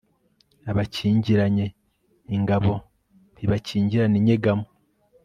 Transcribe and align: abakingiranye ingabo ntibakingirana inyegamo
abakingiranye 0.71 1.65
ingabo 2.35 2.73
ntibakingirana 3.35 4.15
inyegamo 4.21 4.65